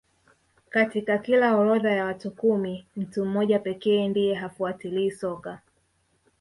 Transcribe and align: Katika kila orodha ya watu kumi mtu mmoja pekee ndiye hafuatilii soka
Katika 0.69 1.17
kila 1.17 1.55
orodha 1.57 1.91
ya 1.91 2.05
watu 2.05 2.31
kumi 2.31 2.85
mtu 2.95 3.25
mmoja 3.25 3.59
pekee 3.59 4.07
ndiye 4.07 4.33
hafuatilii 4.35 5.11
soka 5.11 5.61